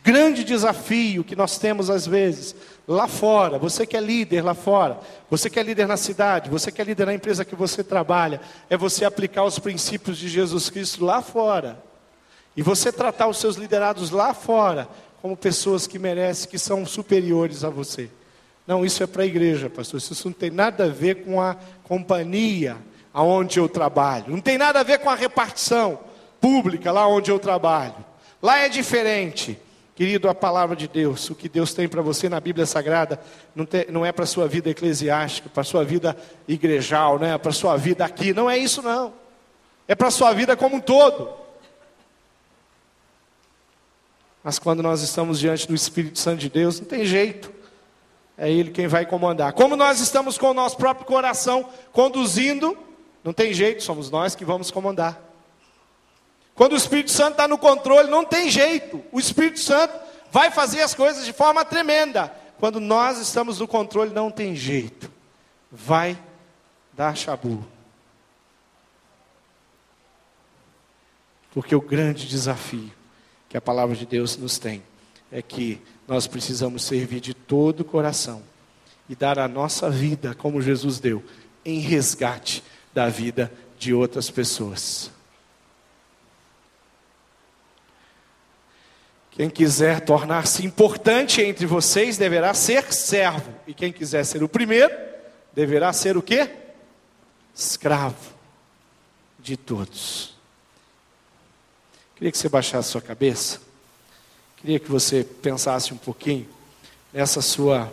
[0.05, 2.55] grande desafio que nós temos às vezes
[2.87, 4.99] lá fora, você que é líder lá fora,
[5.31, 8.39] você que é líder na cidade, você que é líder na empresa que você trabalha,
[8.69, 11.83] é você aplicar os princípios de Jesus Cristo lá fora.
[12.55, 14.87] E você tratar os seus liderados lá fora
[15.23, 18.07] como pessoas que merecem, que são superiores a você.
[18.67, 19.97] Não, isso é para a igreja, pastor.
[19.99, 22.77] Isso não tem nada a ver com a companhia
[23.11, 24.25] aonde eu trabalho.
[24.27, 25.99] Não tem nada a ver com a repartição
[26.39, 27.95] pública lá onde eu trabalho.
[28.39, 29.59] Lá é diferente.
[29.95, 33.17] Querido, a palavra de Deus, o que Deus tem para você na Bíblia Sagrada,
[33.55, 37.37] não, tem, não é para a sua vida eclesiástica, para a sua vida igrejal, né?
[37.37, 38.33] para a sua vida aqui.
[38.33, 39.13] Não é isso, não.
[39.87, 41.29] É para a sua vida como um todo.
[44.43, 47.49] Mas quando nós estamos diante do Espírito Santo de Deus, não tem jeito.
[48.37, 49.53] É Ele quem vai comandar.
[49.53, 52.77] Como nós estamos com o nosso próprio coração conduzindo,
[53.23, 55.24] não tem jeito, somos nós que vamos comandar.
[56.55, 59.03] Quando o Espírito Santo está no controle, não tem jeito.
[59.11, 59.93] O Espírito Santo
[60.31, 62.33] vai fazer as coisas de forma tremenda.
[62.57, 65.11] Quando nós estamos no controle, não tem jeito.
[65.69, 66.17] Vai
[66.93, 67.65] dar chabu.
[71.53, 72.91] Porque o grande desafio
[73.49, 74.81] que a palavra de Deus nos tem
[75.31, 78.41] é que nós precisamos servir de todo o coração
[79.09, 81.23] e dar a nossa vida, como Jesus deu,
[81.63, 82.63] em resgate
[82.93, 85.11] da vida de outras pessoas.
[89.35, 93.53] Quem quiser tornar-se importante entre vocês deverá ser servo.
[93.67, 94.93] E quem quiser ser o primeiro,
[95.53, 96.49] deverá ser o quê?
[97.53, 98.33] Escravo
[99.37, 100.33] de todos.
[102.15, 103.59] Queria que você baixasse sua cabeça.
[104.55, 106.47] Queria que você pensasse um pouquinho
[107.11, 107.91] nessa sua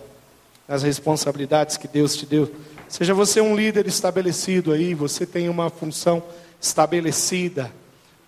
[0.69, 2.55] nas responsabilidades que Deus te deu.
[2.89, 6.23] Seja você um líder estabelecido aí, você tem uma função
[6.61, 7.73] estabelecida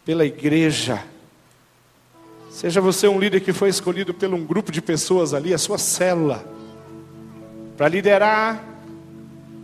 [0.04, 1.02] pela igreja
[2.54, 5.76] Seja você um líder que foi escolhido por um grupo de pessoas ali, a sua
[5.76, 6.44] célula,
[7.76, 8.64] para liderar,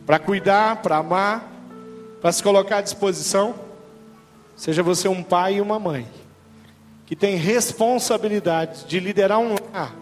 [0.05, 1.53] para cuidar, para amar,
[2.21, 3.55] para se colocar à disposição.
[4.57, 6.05] Seja você um pai e uma mãe
[7.07, 9.95] que tem responsabilidade de liderar um lar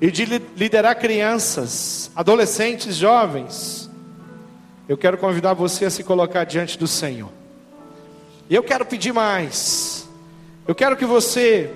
[0.00, 0.24] e de
[0.56, 3.90] liderar crianças, adolescentes, jovens.
[4.88, 7.32] Eu quero convidar você a se colocar diante do Senhor.
[8.48, 10.08] E eu quero pedir mais.
[10.64, 11.74] Eu quero que você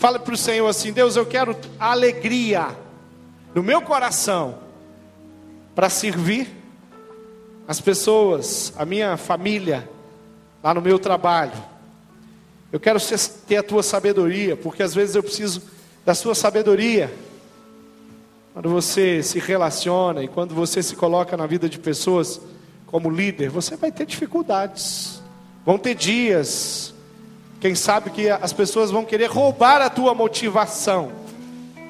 [0.00, 2.74] Fala para o Senhor assim: Deus, eu quero alegria
[3.54, 4.58] no meu coração
[5.74, 6.48] para servir
[7.68, 9.86] as pessoas, a minha família,
[10.62, 11.52] lá no meu trabalho.
[12.72, 12.98] Eu quero
[13.46, 15.62] ter a tua sabedoria, porque às vezes eu preciso
[16.02, 17.12] da sua sabedoria.
[18.54, 22.40] Quando você se relaciona e quando você se coloca na vida de pessoas
[22.86, 25.22] como líder, você vai ter dificuldades.
[25.66, 26.89] Vão ter dias,
[27.60, 31.12] quem sabe que as pessoas vão querer roubar a tua motivação.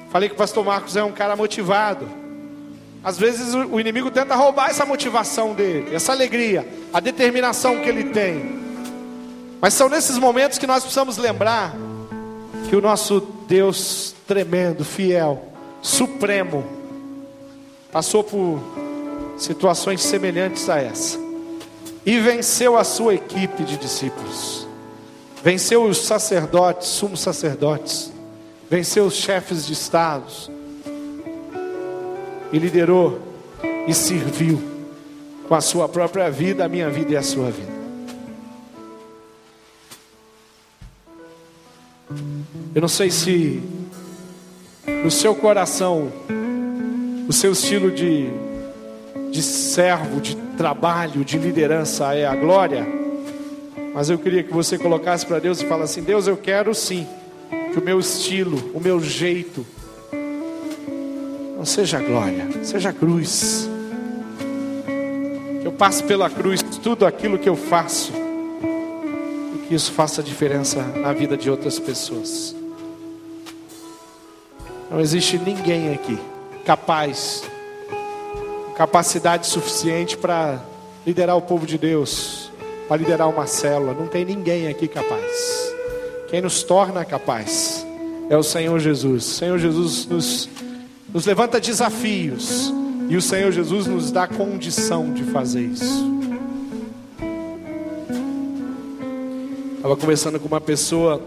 [0.09, 2.07] Falei que o pastor Marcos é um cara motivado.
[3.03, 8.05] Às vezes o inimigo tenta roubar essa motivação dele, essa alegria, a determinação que ele
[8.05, 8.59] tem.
[9.61, 11.73] Mas são nesses momentos que nós precisamos lembrar
[12.69, 15.41] que o nosso Deus tremendo, fiel,
[15.81, 16.63] supremo,
[17.91, 18.59] passou por
[19.37, 21.19] situações semelhantes a essa
[22.05, 24.67] e venceu a sua equipe de discípulos,
[25.43, 28.11] venceu os sacerdotes, sumos sacerdotes,
[28.69, 30.49] venceu os chefes de estados.
[32.53, 33.21] E liderou
[33.87, 34.61] e serviu
[35.47, 37.71] com a sua própria vida, a minha vida e a sua vida.
[42.75, 43.63] Eu não sei se
[45.03, 46.11] no seu coração
[47.27, 48.29] o seu estilo de,
[49.31, 53.00] de servo, de trabalho, de liderança é a glória,
[53.93, 57.07] mas eu queria que você colocasse para Deus e falasse assim: Deus, eu quero sim
[57.71, 59.65] que o meu estilo, o meu jeito,
[61.57, 63.69] não seja glória, seja cruz.
[65.61, 68.11] Que eu passe pela cruz tudo aquilo que eu faço
[69.55, 72.55] e que isso faça diferença na vida de outras pessoas.
[74.89, 76.17] Não existe ninguém aqui
[76.65, 77.43] capaz,
[78.75, 80.59] capacidade suficiente para
[81.05, 82.40] liderar o povo de Deus,
[82.91, 83.93] para liderar uma célula.
[83.93, 85.73] Não tem ninguém aqui capaz.
[86.27, 87.87] Quem nos torna capaz
[88.29, 89.23] é o Senhor Jesus.
[89.27, 90.49] O Senhor Jesus nos,
[91.13, 92.69] nos levanta desafios
[93.07, 96.21] e o Senhor Jesus nos dá condição de fazer isso.
[99.77, 101.21] Estava conversando com uma pessoa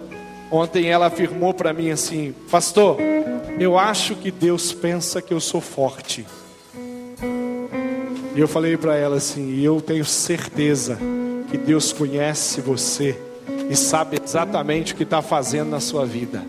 [0.50, 2.98] ontem, ela afirmou para mim assim: Pastor,
[3.59, 6.27] eu acho que Deus pensa que eu sou forte.
[8.37, 10.98] E eu falei para ela assim: e eu tenho certeza
[11.55, 13.17] que Deus conhece você
[13.71, 16.45] e sabe exatamente o que está fazendo na sua vida.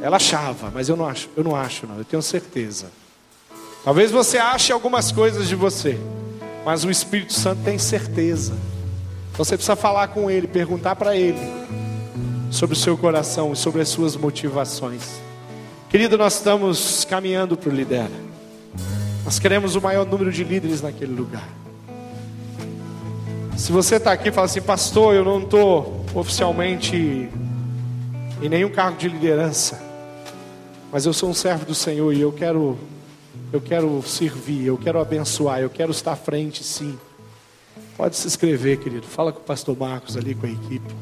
[0.00, 1.98] Ela achava, mas eu não acho, eu não acho, não.
[1.98, 2.92] Eu tenho certeza.
[3.84, 5.98] Talvez você ache algumas coisas de você,
[6.64, 8.54] mas o Espírito Santo tem certeza.
[9.36, 11.40] Você precisa falar com Ele, perguntar para Ele
[12.52, 15.02] sobre o seu coração e sobre as suas motivações.
[15.88, 18.30] Querido, nós estamos caminhando para o Lidera.
[19.24, 21.48] Nós queremos o maior número de líderes naquele lugar.
[23.60, 28.96] Se você está aqui e fala assim, pastor, eu não estou oficialmente em nenhum cargo
[28.96, 29.78] de liderança,
[30.90, 32.78] mas eu sou um servo do Senhor e eu quero,
[33.52, 36.98] eu quero servir, eu quero abençoar, eu quero estar à frente, sim.
[37.98, 39.06] Pode se inscrever, querido.
[39.06, 40.94] Fala com o pastor Marcos ali, com a equipe.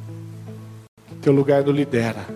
[1.22, 2.26] Teu lugar no lidera.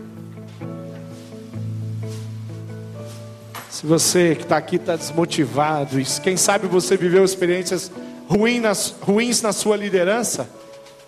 [3.69, 7.91] Se você que está aqui está desmotivado, quem sabe você viveu experiências
[8.29, 10.49] ruins, na sua liderança,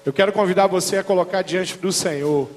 [0.04, 2.48] eu quero convidar você a colocar diante do Senhor,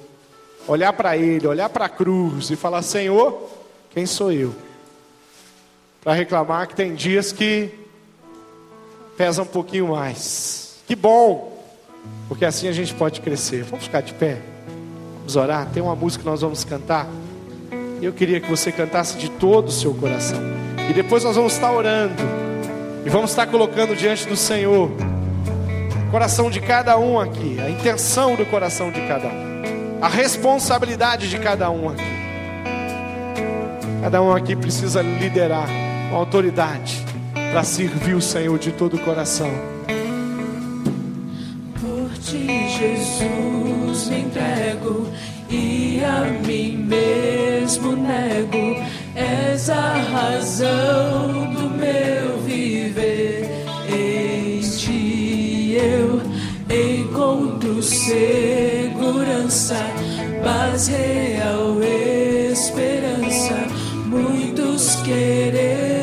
[0.67, 3.50] olhar para Ele, olhar para a cruz e falar: Senhor,
[3.91, 4.54] quem sou eu?
[6.02, 7.70] Para reclamar que tem dias que
[9.15, 10.78] pesa um pouquinho mais.
[10.86, 11.63] Que bom,
[12.28, 13.63] porque assim a gente pode crescer.
[13.63, 14.41] Vamos ficar de pé,
[15.20, 15.70] vamos orar.
[15.74, 17.08] Tem uma música que nós vamos cantar.
[18.02, 20.39] Eu queria que você cantasse de todo o seu coração.
[20.89, 22.47] E depois nós vamos estar orando.
[23.08, 24.91] E vamos estar colocando diante do Senhor
[26.12, 31.39] coração de cada um aqui, a intenção do coração de cada um, a responsabilidade de
[31.39, 32.04] cada um aqui.
[34.02, 35.70] Cada um aqui precisa liderar
[36.10, 37.02] com autoridade
[37.34, 39.52] para servir o Senhor de todo o coração.
[41.80, 45.08] Por ti, Jesus, me entrego
[45.50, 48.84] e a mim mesmo nego.
[49.15, 52.77] És a razão do meu viver.
[57.68, 59.76] Encontro segurança,
[60.43, 63.68] paz real, esperança.
[64.05, 65.97] Muitos querendo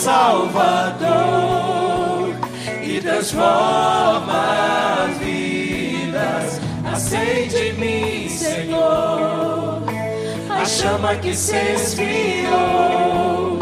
[0.00, 1.10] Salvador
[2.82, 6.58] e transforma as vidas.
[6.90, 9.82] Acende em mim, Senhor,
[10.48, 13.58] a chama que se esfriou,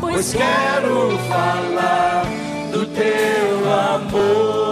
[0.00, 2.26] pois quero falar
[2.70, 4.62] do teu amor.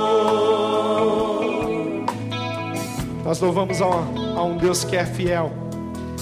[3.24, 5.50] Nós louvamos a, a um Deus que é fiel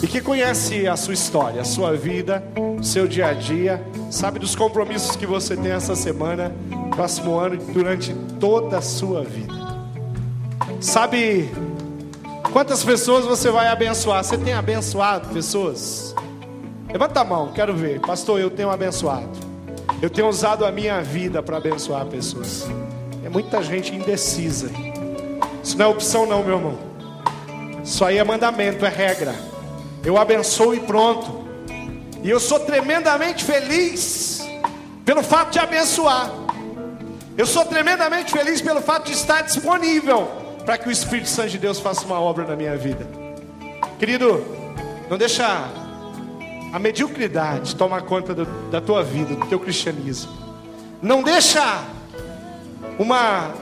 [0.03, 2.43] e que conhece a sua história, a sua vida,
[2.79, 6.55] o seu dia a dia, sabe dos compromissos que você tem essa semana,
[6.95, 9.53] próximo ano e durante toda a sua vida.
[10.81, 11.51] Sabe
[12.53, 14.25] quantas pessoas você vai abençoar?
[14.25, 16.15] Você tem abençoado pessoas?
[16.91, 18.01] Levanta a mão, quero ver.
[18.01, 19.29] Pastor, eu tenho abençoado.
[20.01, 22.67] Eu tenho usado a minha vida para abençoar pessoas.
[23.25, 24.71] É muita gente indecisa.
[25.63, 26.79] Isso não é opção não, meu irmão.
[27.83, 29.35] Isso aí é mandamento, é regra.
[30.05, 31.48] Eu abençoo e pronto.
[32.23, 34.47] E eu sou tremendamente feliz
[35.05, 36.31] pelo fato de abençoar.
[37.37, 40.29] Eu sou tremendamente feliz pelo fato de estar disponível
[40.67, 43.07] para que o Espírito Santo de Deus faça uma obra na minha vida.
[43.99, 44.45] Querido,
[45.09, 45.47] não deixa
[46.73, 50.33] a mediocridade tomar conta do, da tua vida, do teu cristianismo.
[51.01, 51.85] Não deixa
[52.99, 53.55] uma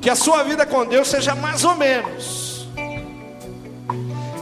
[0.00, 2.68] que a sua vida com Deus seja mais ou menos.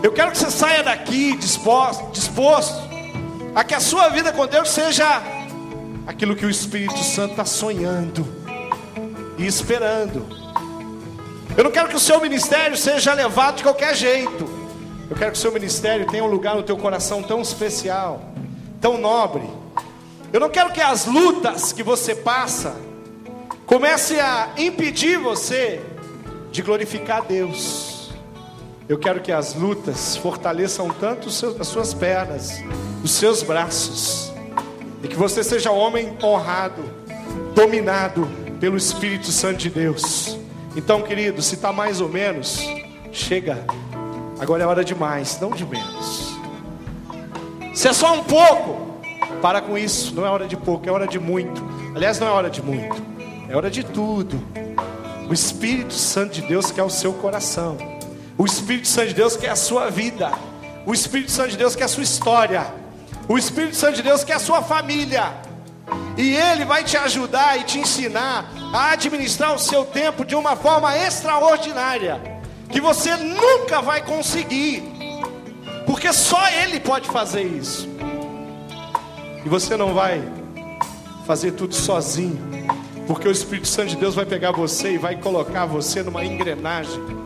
[0.02, 2.85] Eu quero que você saia daqui disposto, disposto
[3.56, 5.22] a que a sua vida com Deus seja
[6.06, 8.22] aquilo que o Espírito Santo está sonhando
[9.38, 10.26] e esperando.
[11.56, 14.44] Eu não quero que o seu ministério seja levado de qualquer jeito.
[15.08, 18.28] Eu quero que o seu ministério tenha um lugar no teu coração tão especial,
[18.78, 19.48] tão nobre.
[20.30, 22.76] Eu não quero que as lutas que você passa
[23.64, 25.80] comece a impedir você
[26.52, 27.95] de glorificar Deus.
[28.88, 32.62] Eu quero que as lutas fortaleçam tanto as suas pernas,
[33.02, 34.32] os seus braços,
[35.02, 36.84] e que você seja homem honrado,
[37.52, 38.28] dominado
[38.60, 40.38] pelo Espírito Santo de Deus.
[40.76, 42.60] Então, querido, se está mais ou menos,
[43.10, 43.64] chega.
[44.38, 46.36] Agora é hora de mais, não de menos.
[47.74, 49.00] Se é só um pouco,
[49.42, 50.14] para com isso.
[50.14, 51.60] Não é hora de pouco, é hora de muito.
[51.94, 53.02] Aliás, não é hora de muito,
[53.48, 54.40] é hora de tudo.
[55.28, 57.95] O Espírito Santo de Deus quer o seu coração.
[58.38, 60.30] O Espírito Santo de Deus quer a sua vida.
[60.84, 62.66] O Espírito Santo de Deus quer a sua história.
[63.26, 65.32] O Espírito Santo de Deus quer a sua família.
[66.18, 70.54] E Ele vai te ajudar e te ensinar a administrar o seu tempo de uma
[70.54, 72.20] forma extraordinária.
[72.68, 74.82] Que você nunca vai conseguir.
[75.86, 77.88] Porque só Ele pode fazer isso.
[79.44, 80.22] E você não vai
[81.26, 82.38] fazer tudo sozinho.
[83.06, 87.25] Porque o Espírito Santo de Deus vai pegar você e vai colocar você numa engrenagem.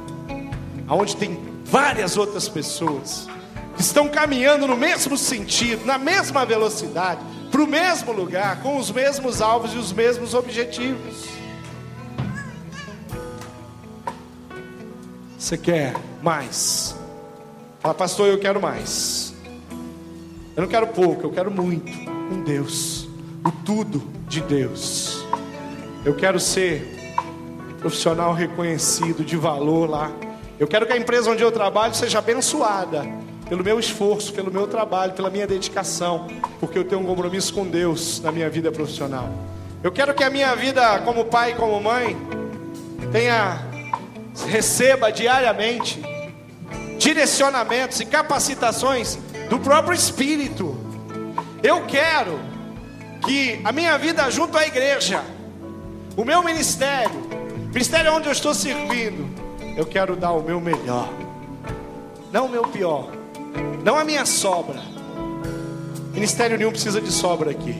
[0.90, 3.28] Onde tem várias outras pessoas
[3.76, 7.20] que estão caminhando no mesmo sentido, na mesma velocidade,
[7.50, 11.26] para o mesmo lugar, com os mesmos alvos e os mesmos objetivos.
[15.38, 16.94] Você quer mais?
[17.80, 19.32] Fala, pastor, eu quero mais.
[20.54, 21.90] Eu não quero pouco, eu quero muito.
[22.28, 23.08] Com Deus,
[23.44, 25.24] o tudo de Deus.
[26.04, 27.14] Eu quero ser
[27.78, 30.12] profissional reconhecido, de valor lá.
[30.60, 33.02] Eu quero que a empresa onde eu trabalho seja abençoada
[33.48, 36.28] pelo meu esforço, pelo meu trabalho, pela minha dedicação,
[36.60, 39.30] porque eu tenho um compromisso com Deus na minha vida profissional.
[39.82, 42.14] Eu quero que a minha vida como pai e como mãe
[43.10, 43.58] tenha
[44.48, 46.02] receba diariamente
[46.98, 50.78] direcionamentos e capacitações do próprio Espírito.
[51.62, 52.38] Eu quero
[53.24, 55.24] que a minha vida junto à igreja,
[56.18, 57.18] o meu ministério,
[57.72, 59.39] ministério onde eu estou servindo,
[59.80, 61.08] eu quero dar o meu melhor,
[62.30, 63.08] não o meu pior,
[63.82, 64.78] não a minha sobra.
[66.12, 67.74] Ministério nenhum precisa de sobra aqui.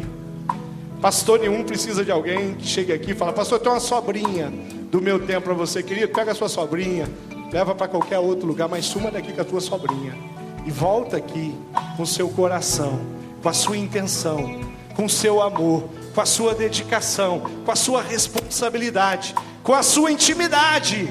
[0.99, 4.51] Pastor nenhum precisa de alguém que chegue aqui e fala: Pastor, tem uma sobrinha
[4.91, 6.09] do meu tempo para você, querido.
[6.09, 7.07] Pega a sua sobrinha,
[7.53, 10.17] leva para qualquer outro lugar, mas suma daqui com a tua sobrinha
[10.65, 11.55] e volta aqui
[11.99, 12.99] com seu coração,
[13.43, 14.59] com a sua intenção,
[14.97, 15.85] com seu amor,
[16.15, 21.07] com a sua dedicação, com a sua responsabilidade, com a sua intimidade,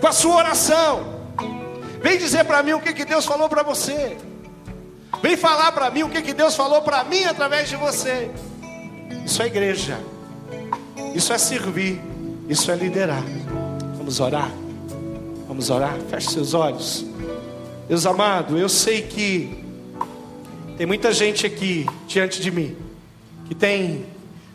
[0.00, 1.18] com a sua oração.
[2.00, 4.16] Vem dizer para mim o que, que Deus falou para você.
[5.22, 8.30] Vem falar para mim o que, que Deus falou para mim através de você.
[9.24, 9.98] Isso é igreja.
[11.14, 12.00] Isso é servir.
[12.48, 13.22] Isso é liderar.
[13.96, 14.50] Vamos orar.
[15.46, 15.96] Vamos orar.
[16.08, 17.04] Feche seus olhos.
[17.88, 19.64] Deus amado, eu sei que
[20.76, 22.76] tem muita gente aqui diante de mim
[23.48, 24.04] que tem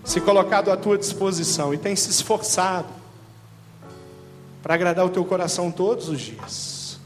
[0.04, 2.88] se colocado à tua disposição e tem se esforçado
[4.64, 6.98] para agradar o teu coração todos os dias.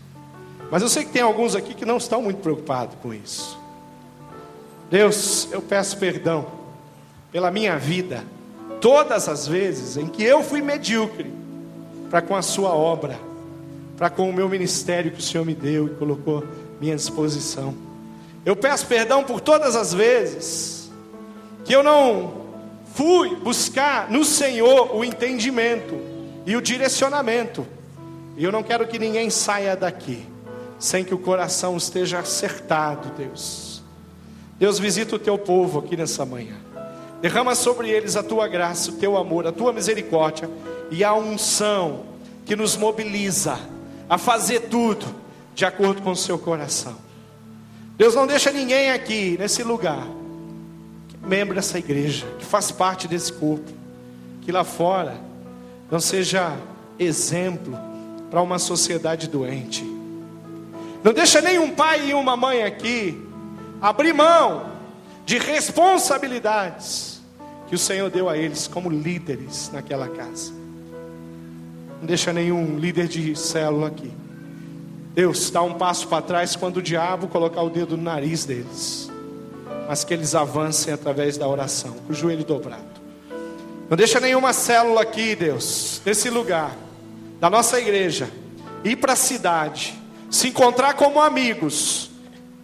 [0.69, 3.57] Mas eu sei que tem alguns aqui que não estão muito preocupados com isso.
[4.91, 6.45] Deus, eu peço perdão
[7.31, 8.23] pela minha vida,
[8.79, 11.33] todas as vezes em que eu fui medíocre
[12.11, 13.19] para com a Sua obra,
[13.97, 16.43] para com o meu ministério que o Senhor me deu e colocou à
[16.79, 17.73] minha disposição.
[18.45, 20.89] Eu peço perdão por todas as vezes
[21.65, 22.45] que eu não
[22.93, 26.06] fui buscar no Senhor o entendimento
[26.47, 27.67] e o direcionamento.
[28.37, 30.25] E eu não quero que ninguém saia daqui
[30.79, 33.83] sem que o coração esteja acertado, Deus.
[34.57, 36.55] Deus visita o teu povo aqui nessa manhã.
[37.21, 40.49] Derrama sobre eles a tua graça, o teu amor, a tua misericórdia
[40.89, 42.05] e a unção
[42.45, 43.59] que nos mobiliza
[44.07, 45.05] a fazer tudo
[45.53, 46.95] de acordo com o seu coração.
[47.97, 50.07] Deus não deixa ninguém aqui nesse lugar
[51.09, 53.71] que é membro dessa igreja, que faz parte desse corpo,
[54.43, 55.26] que lá fora
[55.89, 56.57] não seja
[56.99, 57.77] exemplo
[58.29, 59.83] para uma sociedade doente.
[61.03, 63.21] Não deixa nenhum pai e uma mãe aqui
[63.81, 64.71] abrir mão
[65.25, 67.21] de responsabilidades
[67.67, 70.51] que o Senhor deu a eles como líderes naquela casa.
[71.99, 74.11] Não deixa nenhum líder de célula aqui.
[75.13, 79.09] Deus dá um passo para trás quando o diabo colocar o dedo no nariz deles.
[79.87, 82.96] Mas que eles avancem através da oração, com o joelho dobrado.
[83.89, 86.75] Não deixa nenhuma célula aqui, Deus, nesse lugar,
[87.39, 88.29] da nossa igreja,
[88.83, 89.97] ir para a cidade,
[90.29, 92.09] se encontrar como amigos,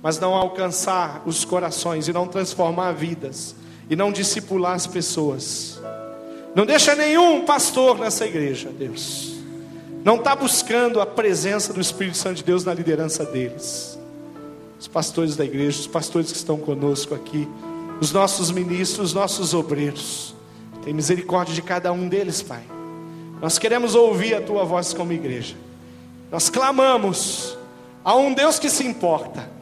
[0.01, 3.55] mas não alcançar os corações e não transformar vidas
[3.89, 5.79] e não discipular as pessoas.
[6.53, 9.33] Não deixa nenhum pastor nessa igreja, Deus.
[10.03, 13.97] Não está buscando a presença do Espírito Santo de Deus na liderança deles.
[14.77, 17.47] Os pastores da igreja, os pastores que estão conosco aqui,
[18.01, 20.35] os nossos ministros, os nossos obreiros.
[20.83, 22.63] Tem misericórdia de cada um deles, Pai.
[23.41, 25.55] Nós queremos ouvir a tua voz como igreja.
[26.31, 27.57] Nós clamamos
[28.03, 29.53] a um Deus que se importa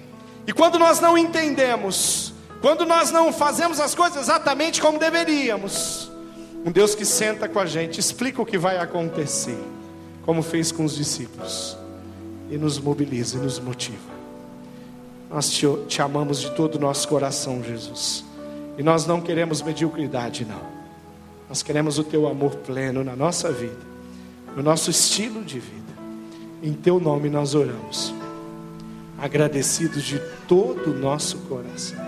[0.48, 6.12] e quando nós não entendemos, quando nós não fazemos as coisas exatamente como deveríamos,
[6.66, 9.58] um Deus que senta com a gente, explica o que vai acontecer,
[10.26, 11.78] como fez com os discípulos,
[12.50, 14.12] e nos mobiliza e nos motiva.
[15.30, 18.26] Nós te, te amamos de todo o nosso coração, Jesus,
[18.78, 20.71] e nós não queremos mediocridade, não.
[21.52, 23.76] Nós queremos o teu amor pleno na nossa vida,
[24.56, 25.92] no nosso estilo de vida.
[26.64, 28.14] Em teu nome nós oramos
[29.20, 32.00] agradecidos de todo o nosso coração.